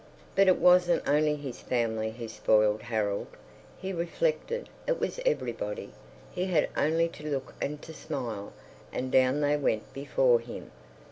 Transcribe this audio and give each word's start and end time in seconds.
But 0.33 0.47
it 0.47 0.57
wasn't 0.57 1.07
only 1.07 1.35
his 1.35 1.61
family 1.61 2.09
who 2.09 2.27
spoiled 2.27 2.81
Harold, 2.81 3.27
he 3.77 3.93
reflected, 3.93 4.67
it 4.87 4.99
was 4.99 5.19
everybody; 5.27 5.91
he 6.31 6.45
had 6.45 6.69
only 6.75 7.07
to 7.09 7.29
look 7.29 7.53
and 7.61 7.79
to 7.83 7.93
smile, 7.93 8.51
and 8.91 9.11
down 9.11 9.41
they 9.41 9.57
went 9.57 9.93
before 9.93 10.39
him. 10.39 10.71